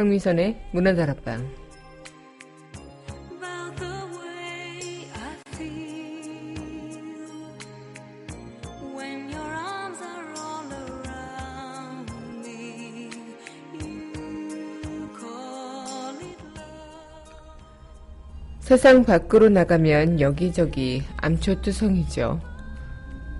[0.00, 1.46] 강민선의 문화다락방.
[18.60, 22.40] 세상 밖으로 나가면 여기저기 암초투성이죠.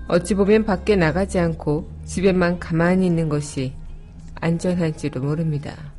[0.09, 3.73] 어찌 보면 밖에 나가지 않고 집에만 가만히 있는 것이
[4.35, 5.90] 안전할지도 모릅니다.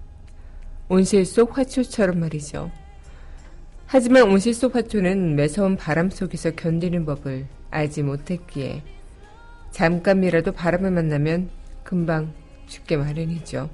[0.93, 2.71] 온실 속 화초처럼 말이죠.
[3.87, 8.83] 하지만 온실 속 화초는 매서운 바람 속에서 견디는 법을 알지 못했기에
[9.71, 11.49] 잠깐이라도 바람을 만나면
[11.83, 12.35] 금방
[12.67, 13.71] 죽게 마련이죠.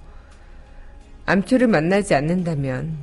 [1.26, 2.96] 암초를 만나지 않는다면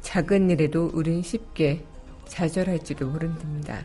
[0.00, 1.84] 작은 일에도 우린 쉽게
[2.26, 3.84] 좌절할지도 모른답니다.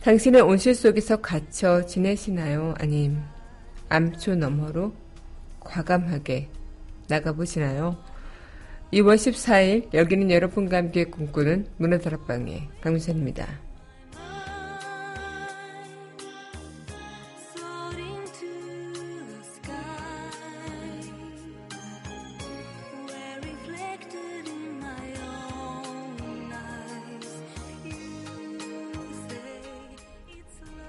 [0.00, 2.74] 당신은 온실 속에서 갇혀 지내시나요?
[2.78, 3.18] 아님
[3.90, 4.94] 암초 너머로
[5.60, 6.48] 과감하게
[7.08, 8.13] 나가보시나요?
[8.92, 13.64] 2월 14일 여기는 여러분과 함께 꿈꾸는 문화다락방의 강민선입니다.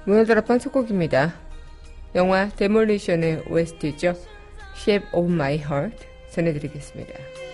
[0.06, 1.34] 문화다락방 첫 곡입니다.
[2.14, 4.14] 영화 데몰리션의 OST죠.
[4.76, 5.98] Shape of My Heart
[6.30, 7.45] 전해드리겠습니다.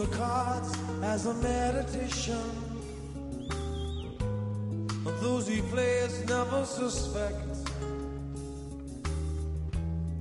[0.00, 2.50] The cards as a meditation.
[5.20, 7.68] Those he plays never suspect.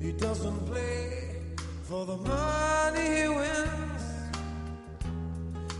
[0.02, 1.38] He doesn't play
[1.84, 4.04] for the money he wins.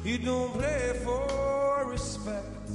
[0.06, 2.70] He don't play for respect.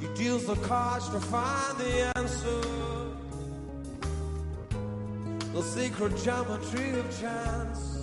[0.00, 2.62] He deals the cards to find the answer.
[5.52, 7.99] The sacred geometry of chance.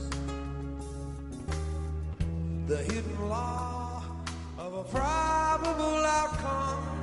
[2.67, 4.03] The hidden law
[4.57, 6.99] of a probable outcome.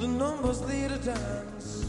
[0.00, 1.86] The numbers lead a dance.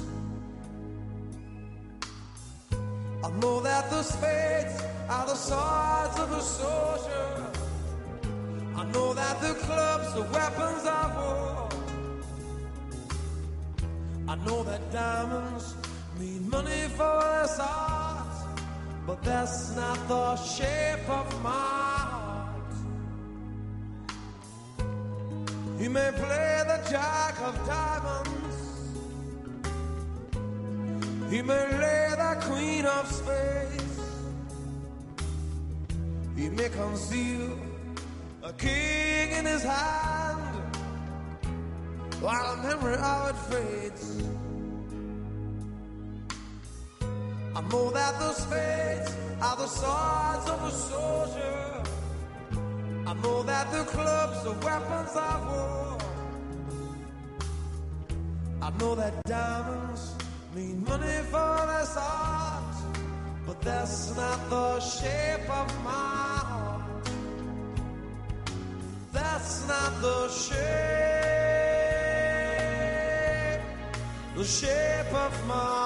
[3.24, 4.80] I know that the spades
[5.10, 7.48] are the swords of a soldier.
[8.76, 11.70] I know that the clubs are weapons of war.
[14.28, 15.74] I know that diamonds
[16.20, 18.46] mean money for this art,
[19.08, 21.93] but that's not the shape of my
[25.84, 28.56] He may play the jack of diamonds,
[31.30, 34.00] he may lay the queen of spades,
[36.38, 37.60] he may conceal
[38.44, 40.56] a king in his hand
[42.22, 44.24] while memory of it fades.
[47.58, 51.63] I know that the spades are the swords of a soldier.
[53.24, 55.98] Know that the clubs are weapons of war.
[58.62, 60.16] I know that diamonds
[60.54, 62.76] mean money for this art,
[63.48, 65.92] but that's not the shape of my
[66.52, 67.06] heart.
[69.14, 70.54] That's not the shape,
[74.36, 75.83] the shape of my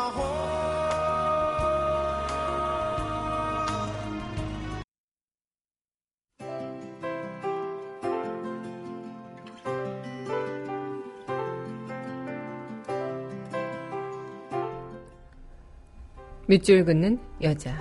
[16.49, 17.77] 밑줄 긋는 여자.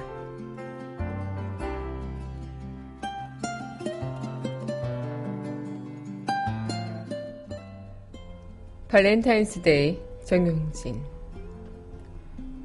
[8.88, 11.00] 발렌타인스데이 정용진.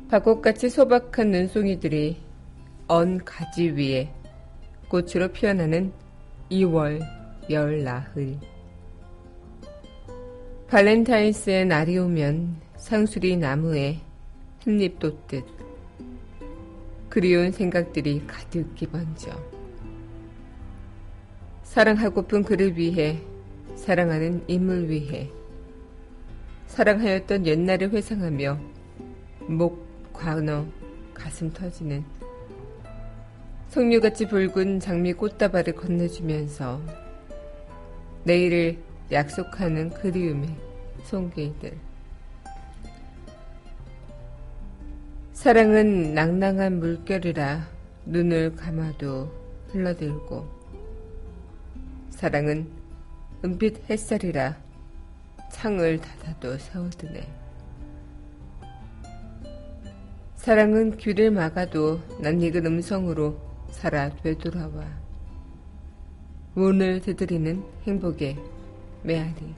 [0.10, 2.18] 벚꽃같이 소박한 눈송이들이
[2.88, 4.12] 언 가지 위에
[4.88, 5.94] 꽃으로 피어나는
[6.50, 7.00] 2월
[7.52, 8.40] 열 나흘.
[10.68, 14.00] 발렌타인스의 날이 오면 상수리 나무에
[14.62, 15.61] 흰잎 돋듯
[17.12, 19.32] 그리운 생각들이 가득히 번져.
[21.64, 23.22] 사랑하고픈 그를 위해,
[23.76, 25.30] 사랑하는 인물 위해,
[26.68, 28.58] 사랑하였던 옛날을 회상하며
[29.42, 30.66] 목 관어
[31.14, 32.06] 가슴 터지는
[33.68, 36.82] 석류같이 붉은 장미 꽃다발을 건네주면서
[38.24, 38.78] 내일을
[39.12, 40.56] 약속하는 그리움의
[41.04, 41.91] 손길들.
[45.42, 47.68] 사랑은 낭낭한 물결이라
[48.06, 49.32] 눈을 감아도
[49.72, 50.46] 흘러들고
[52.12, 52.68] 사랑은
[53.44, 54.56] 은빛 햇살이라
[55.52, 57.28] 창을 닫아도 세워두네.
[60.36, 63.36] 사랑은 귀를 막아도 낯익은 음성으로
[63.72, 64.86] 살아 되돌아와.
[66.54, 68.38] 문을 두드리는 행복의
[69.02, 69.56] 메아리.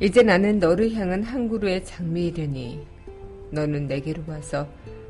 [0.00, 2.99] 이제 나는 너를 향한 한 그루의 장미이려니
[3.50, 4.68] 너는 내게로 와서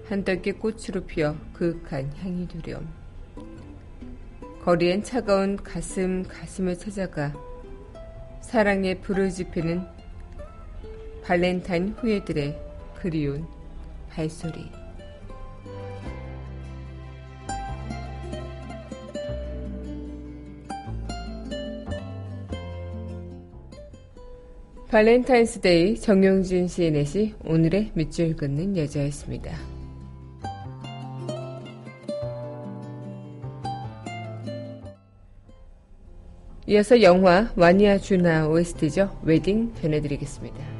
[0.09, 2.89] 한떨기 꽃으로 피어 그윽한 향이 되렴.
[4.65, 7.33] 거리엔 차가운 가슴 가슴을 찾아가
[8.41, 9.87] 사랑에 불을 지피는
[11.23, 12.59] 발렌타인 후예들의
[12.97, 13.47] 그리운
[14.11, 14.80] 발소리.
[24.91, 29.57] 발렌타인스데이 정용진 시인의 시 오늘의 밑줄 긋는 여자였습니다.
[36.67, 39.21] 이어서 영화 와니와 준하 OST죠.
[39.23, 40.80] 웨딩 전해드리겠습니다.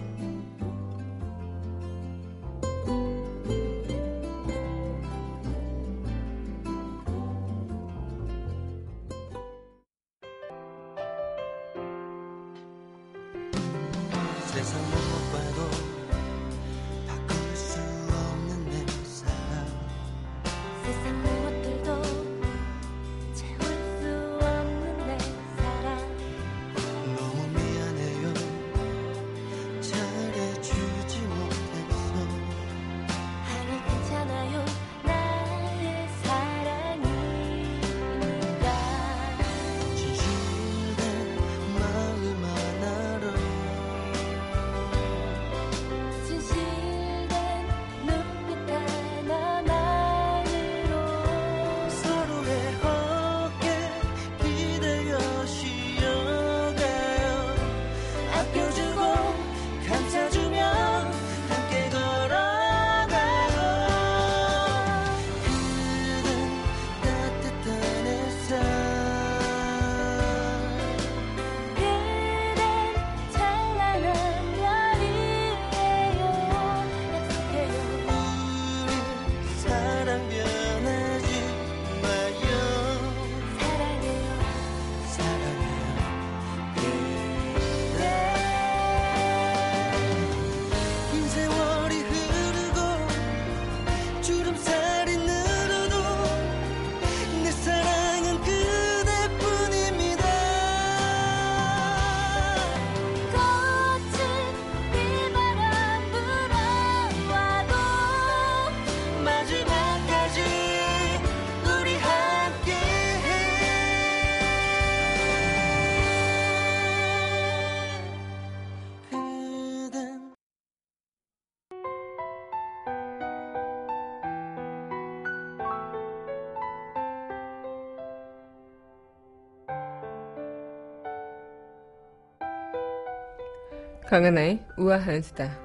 [134.11, 135.57] 강하나의 우아한 수다.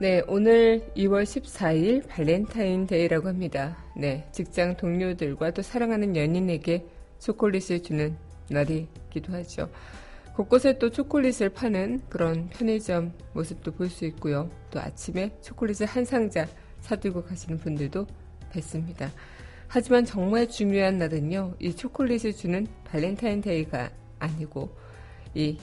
[0.00, 3.76] 네, 오늘 2월 14일 발렌타인 데이라고 합니다.
[3.94, 6.86] 네, 직장 동료들과 또 사랑하는 연인에게
[7.18, 8.16] 초콜릿을 주는
[8.48, 9.68] 날이기도 하죠.
[10.34, 14.48] 곳곳에 또 초콜릿을 파는 그런 편의점 모습도 볼 수 있고요.
[14.70, 16.46] 또 아침에 초콜릿을 한 상자
[16.80, 18.06] 사들고 가시는 분들도
[18.52, 19.10] 뵀습니다.
[19.68, 24.76] 하지만 정말 중요한 날은요, 이 초콜릿을 주는 발렌타인데이가 아니고,
[25.34, 25.58] 이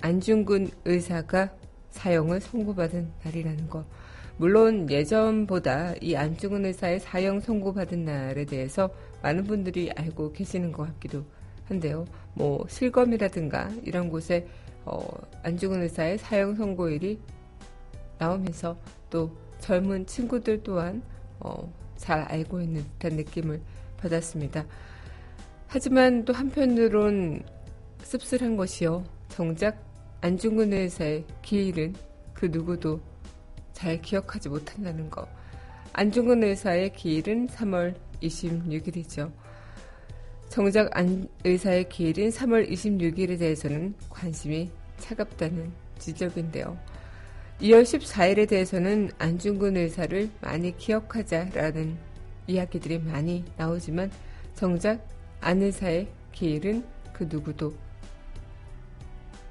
[0.00, 1.54] 안중근 의사가
[1.90, 3.84] 사형을 선고받은 날이라는 거.
[4.38, 8.90] 물론 예전보다 이 안중근 의사의 사형 선고받은 날에 대해서
[9.22, 11.24] 많은 분들이 알고 계시는 것 같기도
[11.64, 12.04] 한데요.
[12.34, 14.46] 뭐 실검이라든가 이런 곳에
[14.84, 15.02] 어,
[15.42, 17.18] 안중근 의사의 사형 선고일이
[18.18, 18.76] 나오면서
[19.08, 21.02] 또 젊은 친구들 또한
[21.40, 23.60] 어, 잘 알고 있는 듯한 느낌을
[23.98, 24.64] 받았습니다.
[25.66, 27.42] 하지만 또 한편으론
[28.02, 29.04] 씁쓸한 것이요.
[29.28, 29.82] 정작
[30.20, 31.94] 안중근 의사의 기일은
[32.32, 33.00] 그 누구도
[33.72, 35.26] 잘 기억하지 못한다는 거.
[35.92, 39.30] 안중근 의사의 기일은 3월 26일이죠.
[40.48, 46.78] 정작 안 의사의 기일인 3월 26일에 대해서는 관심이 차갑다는 지적인데요.
[47.60, 51.96] 2월 14일에 대해서는 안중근 의사를 많이 기억하자라는
[52.46, 54.10] 이야기들이 많이 나오지만
[54.54, 55.08] 정작
[55.40, 56.84] 안 의사의 기일은
[57.14, 57.72] 그 누구도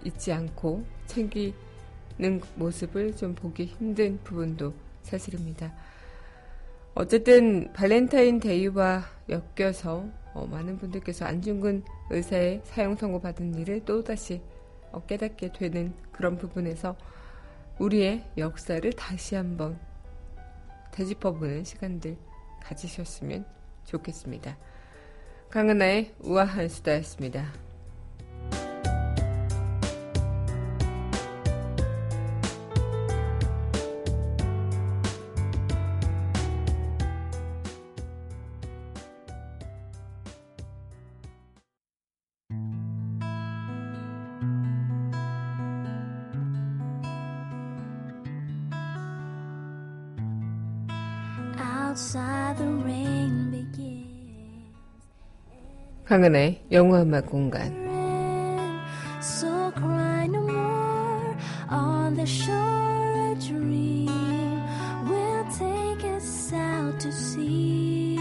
[0.04, 4.72] 잊지 않고 챙기는 모습을 좀 보기 힘든 부분도
[5.02, 5.74] 사실입니다.
[6.94, 14.42] 어쨌든 발렌타인 데이와 엮여서 어, 많은 분들께서 안중근 의사의 사형 선고 받은 일을 또다시
[14.92, 16.96] 어, 깨닫게 되는 그런 부분에서
[17.79, 19.79] 우리의 역사를 다시 한번
[20.91, 22.17] 되짚어보는 시간들
[22.62, 23.46] 가지셨으면
[23.84, 24.58] 좋겠습니다.
[25.50, 27.65] 강은하의 우아한 수다였습니다.
[56.72, 57.86] 영화 음악 공간
[66.16, 68.16] us out to sea.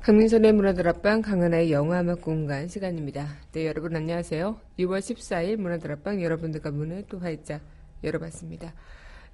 [0.00, 3.26] 강민선의 문화들 앞방 강은하의 영화음악 공간 시간입니다.
[3.52, 4.58] 네 여러분 안녕하세요.
[4.78, 7.60] 6월 14일 문화들 앞방 여러분들과 문을 또 활짝
[8.04, 8.72] 열어봤습니다.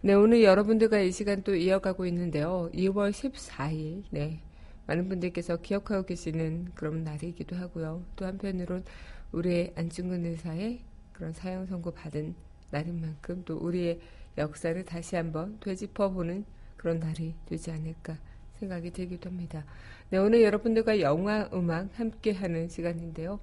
[0.04, 2.68] 네 오늘 여러분들과 이 시간 또 이어가고 있는데요.
[2.75, 4.40] 2월 14일 네
[4.88, 8.02] 많은 분들께서 기억하고 계시는 그런 날이기도 하고요.
[8.16, 8.82] 또 한편으론
[9.30, 10.80] 우리의 안중근 의사의
[11.12, 12.35] 그런 사형 선고 받은
[12.73, 14.00] 날인 만큼 또 우리의
[14.38, 18.18] 역사를 다시 한번 되짚어보는 그런 날이 되지 않을까
[18.59, 19.64] 생각이 들기도 합니다.
[20.11, 23.38] 네, 오늘 여러분들과 영화 음악 함께 하는 시간인데요.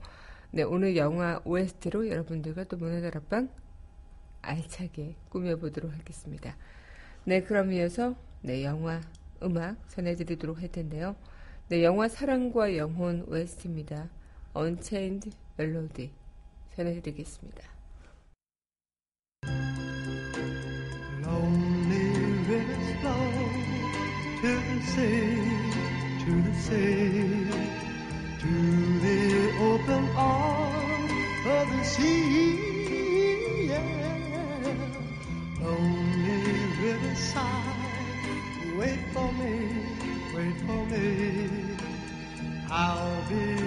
[0.51, 3.47] 네, 오늘 영화 OST로 여러분들과 또 문화들 앞방
[4.41, 6.55] 알차게 꾸며보도록 하겠습니다.
[7.25, 9.01] 네, 그럼 이어서 네, 영화
[9.43, 11.15] 음악 전해드리도록 할 텐데요.
[11.67, 14.09] 네, 영화 사랑과 영혼 OST입니다.
[14.55, 16.11] Unchained Melody
[16.75, 17.69] 전해드리겠습니다.
[28.39, 32.48] To the open arms of the sea.
[37.19, 39.85] Riverside, wait for me,
[40.33, 41.77] wait for me.
[42.71, 43.58] I'll be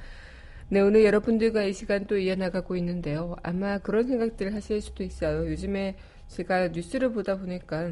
[0.70, 3.36] 네, 오늘 여러분들과 이 시간 또 이어나가고 있는데요.
[3.42, 5.50] 아마 그런 생각들 하실 수도 있어요.
[5.50, 5.96] 요즘에
[6.28, 7.90] 제가 뉴스를 보다 보니까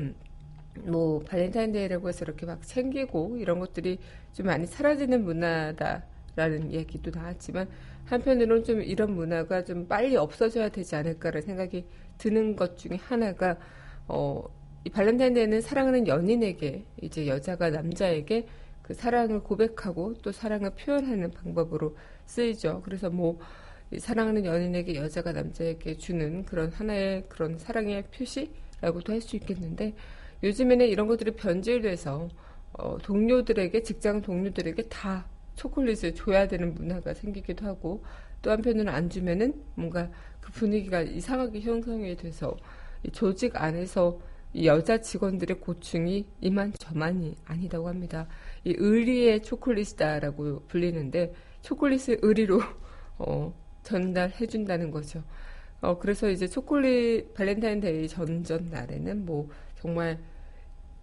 [0.83, 3.99] 뭐 발렌타인데이라고 해서 이렇게 막 챙기고 이런 것들이
[4.33, 7.67] 좀 많이 사라지는 문화다라는 얘기도 나왔지만
[8.05, 11.85] 한편으로는 좀 이런 문화가 좀 빨리 없어져야 되지 않을까라는 생각이
[12.17, 13.57] 드는 것 중에 하나가
[14.07, 14.43] 어,
[14.83, 18.47] 이 발렌타인데이는 사랑하는 연인에게 이제 여자가 남자에게
[18.83, 22.81] 그 사랑을 고백하고 또 사랑을 표현하는 방법으로 쓰이죠.
[22.83, 23.37] 그래서 뭐이
[23.99, 29.93] 사랑하는 연인에게 여자가 남자에게 주는 그런 하나의 그런 사랑의 표시라고도 할 수 있겠는데
[30.43, 32.29] 요즘에는 이런 것들이 변질돼서
[32.73, 35.25] 어, 동료들에게 직장 동료들에게 다
[35.55, 38.03] 초콜릿을 줘야 되는 문화가 생기기도 하고
[38.41, 40.09] 또 한편으로는 안 주면은 뭔가
[40.41, 42.55] 그 분위기가 이상하게 형성이 돼서
[43.03, 44.19] 이 조직 안에서
[44.53, 48.27] 이 여자 직원들의 고충이 이만 저만이 아니다고 합니다.
[48.63, 52.61] 이 의리의 초콜릿이다라고 불리는데 초콜릿을 의리로
[53.17, 53.53] 어,
[53.85, 55.23] 전달해 준다는 거죠.
[55.79, 60.19] 어, 그래서 이제 초콜릿 발렌타인데이 전전 날에는 뭐 정말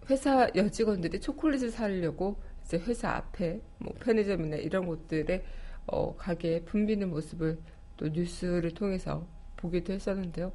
[0.09, 2.35] 회사 여직원들이 초콜릿을 사려고
[2.65, 5.43] 이제 회사 앞에 뭐 편의점이나 이런 곳들에
[5.87, 7.57] 어, 가게에 붐비는 모습을
[7.97, 9.25] 또 뉴스를 통해서
[9.55, 10.51] 보기도 했었는데요.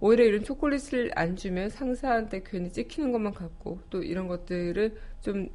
[0.00, 5.48] 오히려 이런 초콜릿을 안 주면 상사한테 괜히 찍히는 것만 같고 또 이런 것들을 좀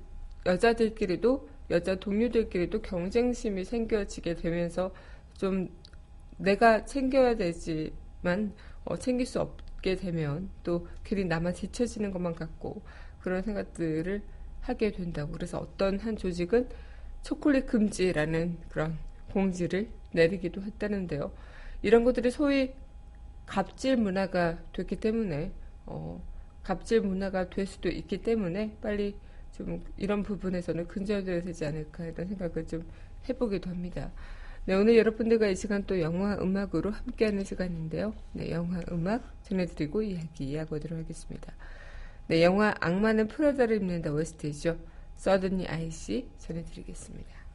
[0.46, 4.92] 여자들끼리도 여자 동료들끼리도 경쟁심이 생겨지게 되면서
[5.38, 5.70] 좀
[6.38, 8.53] 내가 챙겨야 되지만
[8.86, 12.82] 어, 챙길 수 없게 되면 또 괜히 나만 지쳐지는 것만 같고
[13.20, 14.22] 그런 생각들을
[14.62, 16.70] 하게 된다고 그래서 어떤 한 조직은
[17.24, 18.98] 초콜릿 금지라는 그런
[19.32, 21.32] 공지를 내리기도 했다는데요.
[21.82, 22.74] 이런 것들이 소위
[23.46, 25.51] 갑질 문화가 됐기 때문에
[25.86, 26.22] 어,
[26.63, 29.15] 갑질 문화가 될 수도 있기 때문에 빨리
[29.53, 32.86] 좀 이런 부분에서는 근절되어야 되지 않을까 이런 생각을 좀
[33.27, 34.12] 해보기도 합니다.
[34.68, 38.14] 네, 오늘 여러분들과 이 시간 또 영화 음악으로 함께하는 시간인데요.
[38.34, 41.54] 네, 영화 음악 전해드리고 이야기 이어가도록 하겠습니다.
[42.28, 44.78] 네, 영화 악마는 프라다를 입는다 OST죠.
[45.15, 47.47] 서든니 아이씨 전해드리겠습니다.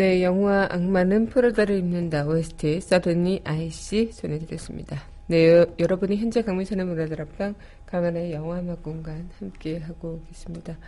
[0.00, 4.98] 네, 영화 악마는 프라다를 입는다 OST 서든니 아이씨 전해드렸습니다.
[5.26, 10.78] 네, 여, 여러분이 현재 강민선의 문화들 앞방 강한의 영화 음악 공간 함께 하고 계십니다.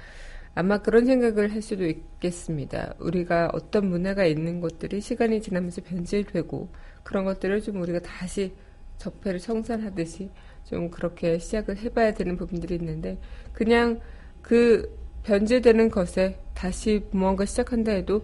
[0.55, 2.95] 아마 그런 생각을 할 수도 있겠습니다.
[3.01, 6.71] 우리가 어떤 문화가 있는 것들이 시간이 지나면서 변질되고
[7.03, 8.55] 그런 것들을 좀 우리가 다시
[8.97, 10.31] 적폐를 청산하듯이
[10.65, 13.19] 좀 그렇게 시작을 해봐야 되는 부분들이 있는데
[13.53, 14.01] 그냥
[14.41, 14.91] 그
[15.25, 18.23] 변질되는 것에 다시 무언가 시작한다 해도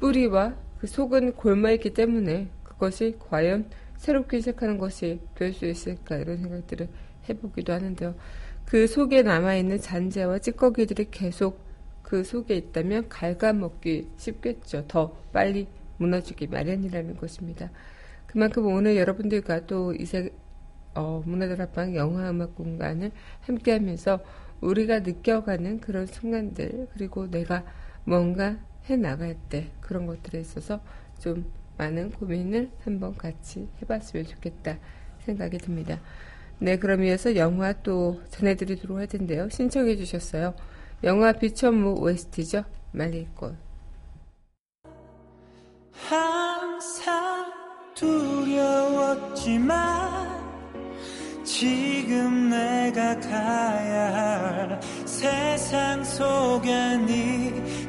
[0.00, 6.88] 뿌리와 그 속은 골마있기 때문에 그것이 과연 새롭게 시작하는 것이 될 수 있을까 이런 생각들을
[7.28, 8.14] 해보기도 하는데요.
[8.64, 11.60] 그 속에 남아있는 잔재와 찌꺼기들이 계속
[12.02, 14.84] 그 속에 있다면 갉아먹기 쉽겠죠.
[14.86, 15.66] 더 빨리
[15.98, 17.70] 무너지기 마련이라는 것입니다.
[18.26, 20.30] 그만큼 오늘 여러분들과 또 이세
[20.94, 24.20] 어, 문화들 앞방 영화 음악 공간을 함께 하면서
[24.60, 27.64] 우리가 느껴가는 그런 순간들 그리고 내가
[28.04, 28.56] 뭔가
[28.88, 30.80] 해 나갈 때 그런 것들에 있어서
[31.18, 34.78] 좀 많은 고민을 한번 같이 해봤으면 좋겠다
[35.24, 36.00] 생각이 듭니다.
[36.58, 39.48] 네, 그럼 이어서 영화 또 전해드리도록 할 텐데요.
[39.50, 40.54] 신청해 주셨어요.
[41.04, 42.64] 영화 비천무 OST죠.
[42.92, 43.54] 말리꽃.
[45.92, 47.52] 항상
[47.94, 49.76] 두려웠지만
[51.44, 57.85] 지금 내가 가야 할 세상 속에 네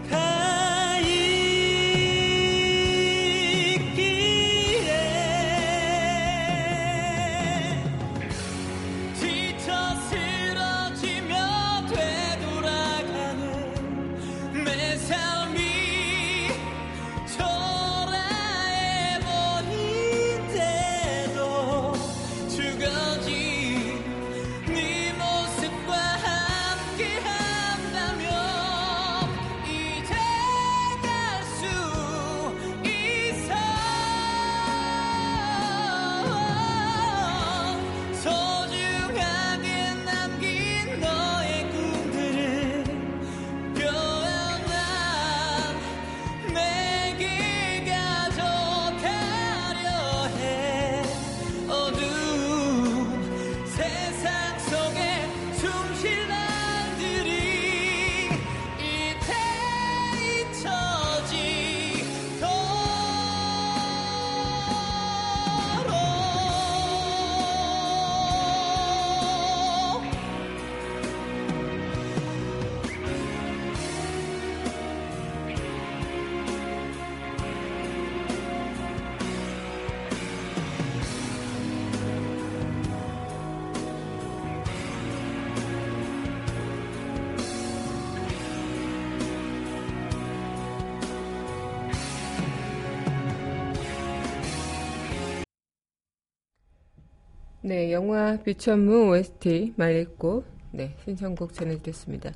[97.67, 100.45] 네, 영화 비천무 OST 말리꽃.
[100.71, 102.32] 네, 신청곡 전해드렸습니다.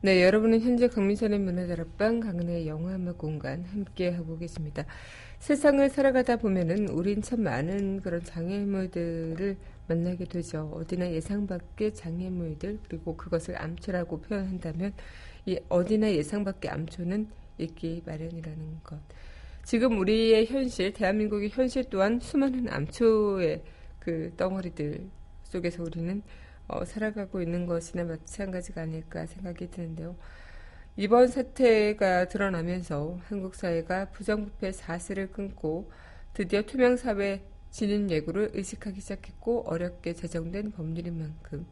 [0.00, 4.84] 네, 여러분은 현재 강민선의 문화다락방 강은의 영화음악 공간 함께하고 계십니다.
[5.38, 10.68] 세상을 살아가다 보면은 우린 참 많은 그런 장애물들을 만나게 되죠.
[10.74, 14.94] 어디나 예상 밖의 장애물들 그리고 그것을 암초라고 표현한다면
[15.46, 18.98] 이 어디나 예상 밖의 암초는 있기 마련이라는 것.
[19.62, 23.62] 지금 우리의 현실, 대한민국의 현실 또한 수많은 암초의
[24.06, 25.10] 그 덩어리들
[25.42, 26.22] 속에서 우리는
[26.68, 30.14] 어, 살아가고 있는 것이나 마찬가지가 아닐까 생각이 드는데요.
[30.96, 35.90] 이번 사태가 드러나면서 한국 사회가 부정부패 사슬을 끊고
[36.34, 37.42] 드디어 투명사회
[37.72, 41.66] 진입 예고를 의식하기 시작했고 어렵게 제정된 법률인 만큼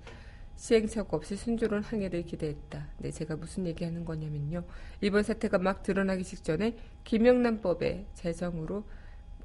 [0.57, 2.89] 시행착오 없이 순조로운 항해를 기대했다.
[2.99, 4.65] 네, 제가 무슨 얘기하는 거냐면요.
[5.01, 8.85] 이번 사태가 막 드러나기 직전에 김영란법의 제정으로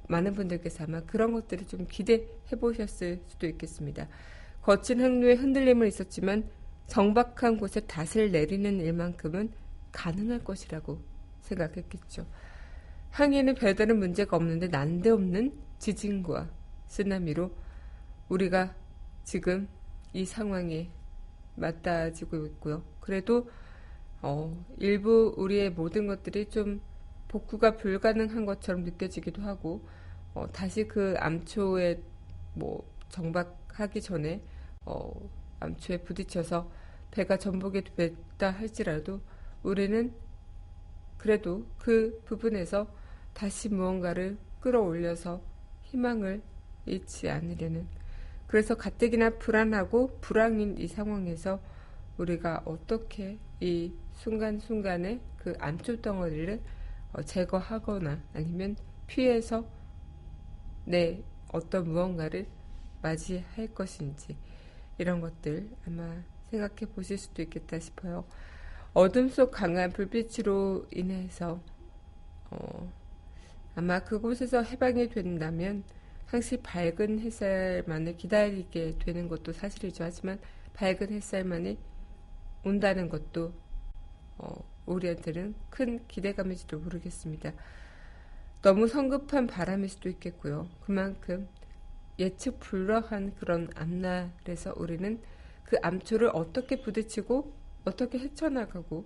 [0.09, 2.25] 많은 분들께서 아마 그런 것들을 좀 기대해
[2.59, 4.07] 보셨을 수도 있겠습니다.
[4.61, 6.49] 거친 항로에 흔들림은 있었지만
[6.87, 9.51] 정박한 곳에 닷을 내리는 일만큼은
[9.91, 10.99] 가능할 것이라고
[11.41, 12.25] 생각했겠죠.
[13.11, 16.49] 항해는 별다른 문제가 없는데 난데없는 지진과
[16.87, 17.51] 쓰나미로
[18.29, 18.75] 우리가
[19.23, 19.67] 지금
[20.13, 20.89] 이 상황에
[21.55, 22.83] 맞닿아지고 있고요.
[22.99, 23.49] 그래도
[24.21, 26.81] 어, 일부 우리의 모든 것들이 좀
[27.27, 29.87] 복구가 불가능한 것처럼 느껴지기도 하고
[30.33, 32.01] 어, 다시 그 암초에
[32.53, 34.41] 뭐 정박하기 전에
[34.85, 35.11] 어,
[35.59, 36.69] 암초에 부딪혀서
[37.11, 39.21] 배가 전복이 됐다 할지라도
[39.63, 40.13] 우리는
[41.17, 42.87] 그래도 그 부분에서
[43.33, 45.41] 다시 무언가를 끌어올려서
[45.83, 46.41] 희망을
[46.85, 47.87] 잃지 않으려는.
[48.47, 51.59] 그래서 가뜩이나 불안하고 불황인 이 상황에서
[52.17, 56.59] 우리가 어떻게 이 순간순간의 그 암초 덩어리를
[57.13, 58.75] 어, 제거하거나 아니면
[59.07, 59.65] 피해서
[60.89, 61.21] 내
[61.51, 62.47] 어떤 무언가를
[63.03, 64.35] 맞이할 것인지
[64.97, 68.25] 이런 것들 아마 생각해 보실 수도 있겠다 싶어요.
[68.93, 71.61] 어둠 속 강한 불빛으로 인해서
[72.49, 72.91] 어,
[73.75, 75.83] 아마 그곳에서 해방이 된다면
[76.25, 80.03] 항시 밝은 햇살만을 기다리게 되는 것도 사실이죠.
[80.03, 80.39] 하지만
[80.73, 81.77] 밝은 햇살만이
[82.65, 83.53] 온다는 것도
[84.39, 87.53] 어, 우리한테는 큰 기대감일지도 모르겠습니다.
[88.61, 90.67] 너무 성급한 바람일 수도 있겠고요.
[90.81, 91.47] 그만큼
[92.19, 95.21] 예측 불허한 그런 앞날에서 우리는
[95.63, 97.53] 그 암초를 어떻게 부딪히고
[97.85, 99.05] 어떻게 헤쳐나가고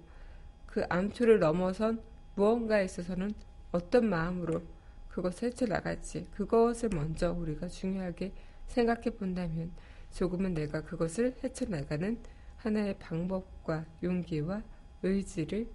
[0.66, 2.02] 그 암초를 넘어선
[2.34, 3.32] 무언가에 있어서는
[3.72, 4.64] 어떤 마음으로
[5.10, 8.34] 그것을 헤쳐나갈지 그것을 먼저 우리가 중요하게
[8.66, 9.72] 생각해 본다면
[10.12, 12.18] 조금은 내가 그것을 헤쳐나가는
[12.58, 14.64] 하나의 방법과 용기와
[15.04, 15.68] 의지를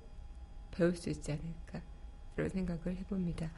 [0.72, 1.87] 배울 수 있지 않을까
[2.38, 3.50] 그런 생각을 해봅니다.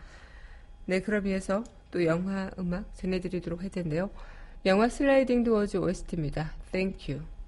[0.87, 4.09] 네, 그럼 이어서 또 영화 음악 전해드리도록 할 텐데요.
[4.65, 6.53] 영화 슬라이딩 도어즈 OST입니다.
[6.73, 7.40] Thank you.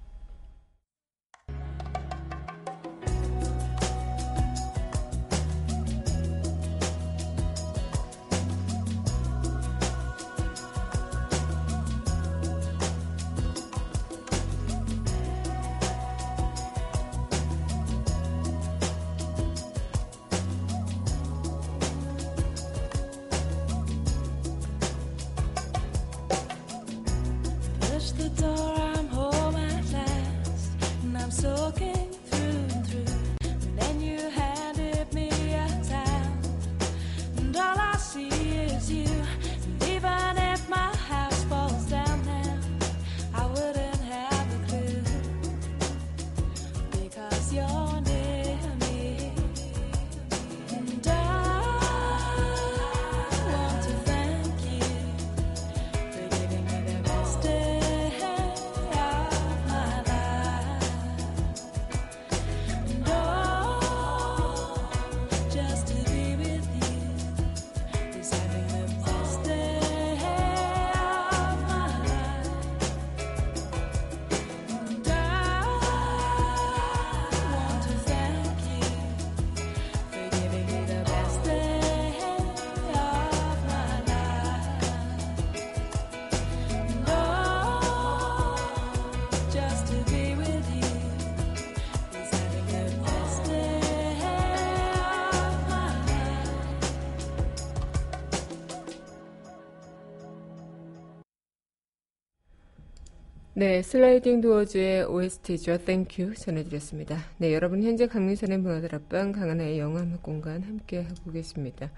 [103.55, 105.77] 네, 슬라이딩 도어즈의 OST죠.
[106.17, 107.19] You 전해드렸습니다.
[107.37, 111.91] 네, 여러분 현재 강민선의 문화들 앞방 강하나의 영화음악 공간 함께 하고 계십니다.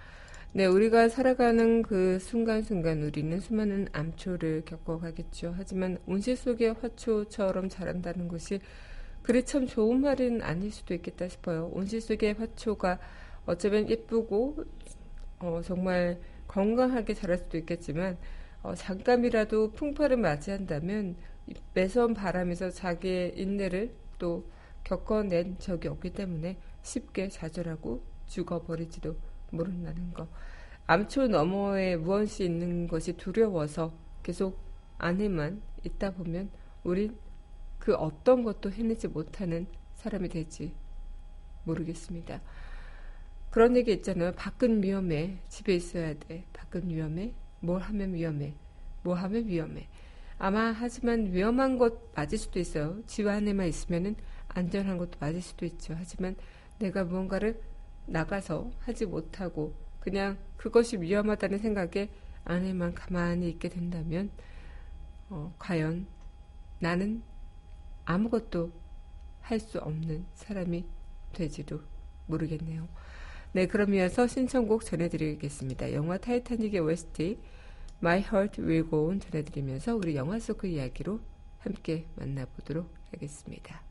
[0.52, 5.54] 네, 우리가 살아가는 그 순간순간 우리는 수많은 암초를 겪어가겠죠.
[5.56, 8.60] 하지만 온실 속의 화초처럼 자란다는 것이
[9.22, 11.70] 그리 참 좋은 말은 아닐 수도 있겠다 싶어요.
[11.72, 13.00] 온실 속의 화초가
[13.46, 14.66] 어쩌면 예쁘고
[15.40, 18.18] 어, 정말 건강하게 자랄 수도 있겠지만
[18.62, 21.35] 어, 잠깐이라도 풍파를 맞이한다면 이
[21.74, 24.50] 매서운 바람에서 자기의 인내를 또
[24.84, 29.16] 겪어낸 적이 없기 때문에 쉽게 좌절하고 죽어버릴지도
[29.52, 30.28] 모른다는 거.
[30.88, 34.60] 암초 너머에 무엇이 있는 것이 두려워서 계속
[34.98, 36.50] 안에만 있다 보면
[36.84, 37.18] 우린
[37.80, 40.74] 그 어떤 것도 해내지 못하는 사람이 될지
[41.64, 42.42] 모르겠습니다.
[43.50, 44.34] 그런 얘기 있잖아요.
[44.34, 45.38] 밖은 위험해.
[45.48, 46.46] 집에 있어야 돼.
[46.54, 47.34] 밖은 위험해.
[47.62, 48.54] 뭘 하면 위험해.
[49.02, 49.88] 뭐 하면 위험해.
[50.38, 53.02] 아마 하지만 위험한 것 맞을 수도 있어요.
[53.08, 54.16] 집 안에만 있으면은
[54.50, 55.96] 안전한 것도 맞을 수도 있죠.
[55.98, 56.36] 하지만
[56.80, 57.62] 내가 무언가를
[58.06, 62.10] 나가서 하지 못하고 그냥 그것이 위험하다는 생각에
[62.44, 64.30] 안에만 가만히 있게 된다면
[65.30, 66.06] 어, 과연
[66.80, 67.24] 나는
[68.06, 68.72] 아무것도
[69.42, 70.86] 할 수 없는 사람이
[71.34, 71.82] 되지도
[72.28, 72.88] 모르겠네요.
[73.54, 75.94] 네, 그럼 이어서 신청곡 전해드리겠습니다.
[75.94, 77.40] 영화 타이타닉의 OST
[78.02, 81.20] My Heart Will Go On 전해드리면서 우리 영화 속 그 이야기로
[81.60, 83.84] 함께 만나보도록 하겠습니다.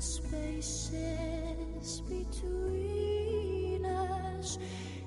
[0.00, 4.58] spaces between us.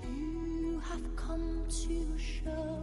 [0.04, 2.83] You have come to show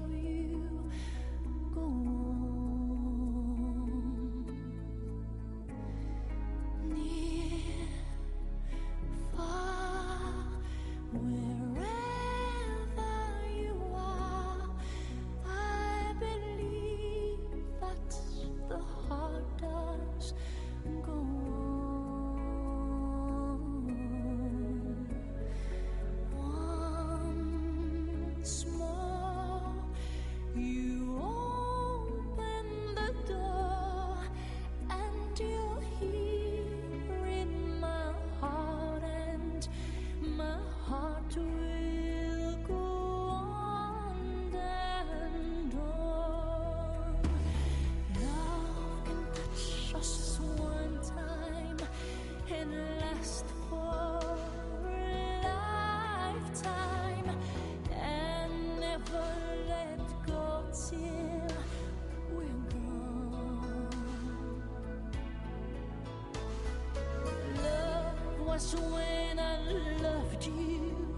[68.51, 69.59] was when I
[70.03, 71.17] loved you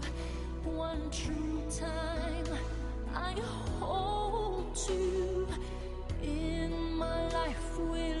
[0.63, 2.45] one true time.
[3.15, 3.33] I
[3.79, 5.47] hold to
[6.21, 8.12] in my life will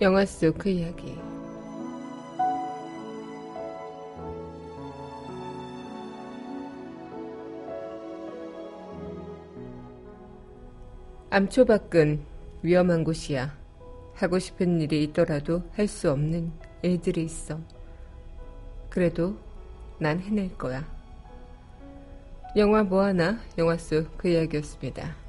[0.00, 1.16] 영화 속 그 이야기.
[11.30, 12.20] 암초밖은
[12.62, 13.56] 위험한 곳이야.
[14.14, 17.60] 하고 싶은 일이 있더라도 할 수 없는 일들이 있어.
[18.88, 19.36] 그래도
[19.98, 20.84] 난 해낼 거야.
[22.56, 25.25] 영화 뭐하나 영화 속 그 이야기였습니다.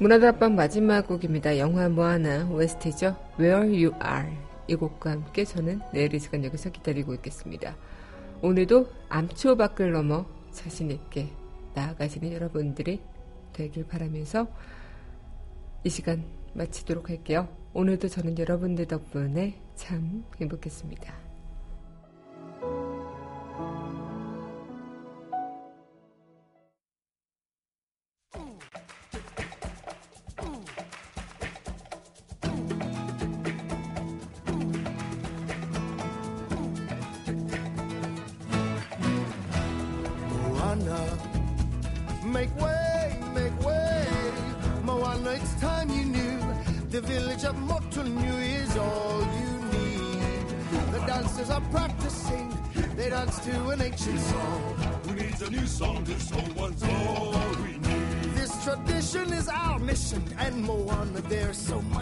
[0.00, 1.58] 문화다방 마지막 곡입니다.
[1.58, 3.16] 영화 뭐하나 OST죠.
[3.36, 4.32] Where You Are
[4.68, 7.76] 이 곡과 함께 저는 내일 이 시간 여기서 기다리고 있겠습니다.
[8.40, 11.30] 오늘도 암초 밖을 넘어 자신 있게
[11.74, 13.00] 나아가시는 여러분들이
[13.52, 14.46] 되길 바라면서
[15.82, 16.22] 이 시간
[16.54, 17.48] 마치도록 할게요.
[17.74, 21.27] 오늘도 저는 여러분들 덕분에 참 행복했습니다.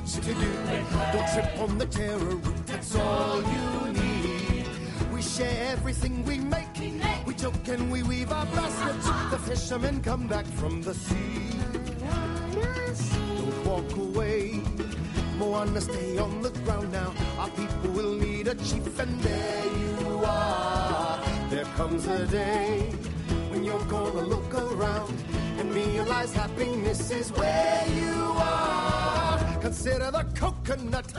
[0.07, 0.53] Much to do.
[1.12, 4.66] Don't trip on the terror route, that's all you need.
[5.12, 6.66] We share everything we make.
[7.27, 9.07] We joke and we weave our baskets.
[9.31, 11.51] The fishermen come back from the sea.
[12.55, 14.61] Don't walk away.
[15.38, 17.12] Moana, stay on the ground now.
[17.38, 21.21] Our people will need a chief, and there you are.
[21.51, 22.81] There comes a day
[23.51, 25.14] when you're gonna look around
[25.59, 28.76] and realize happiness is where you are.
[29.66, 31.12] Consider the coconut,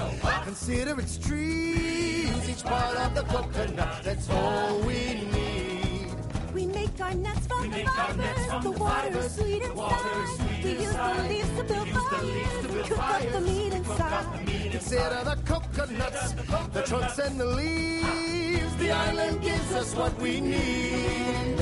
[0.45, 4.01] consider its trees, each part of the coconut.
[4.05, 6.15] That's all we need.
[6.53, 8.63] We make our nets from the fibers.
[8.63, 10.63] The water is sweet inside.
[10.63, 14.47] We use the leaves to build fires and cook up the meat inside.
[14.71, 16.31] Consider the coconuts,
[16.71, 18.75] the trunks and the leaves.
[18.77, 21.57] The island gives us what we need.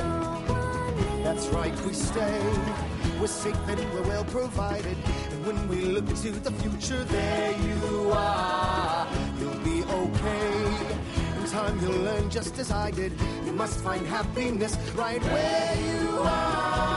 [1.24, 2.40] That's right, we stay.
[3.20, 4.96] We're safe and we're well provided.
[5.46, 9.06] When we look to the future, there you are.
[9.38, 10.76] You'll be okay.
[11.38, 13.12] In time, you'll learn just as I did.
[13.44, 16.95] You must find happiness right where you are.